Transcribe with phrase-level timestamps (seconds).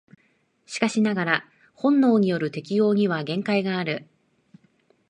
[0.65, 1.45] しかしながら
[1.75, 4.07] 本能による適応には限界がある。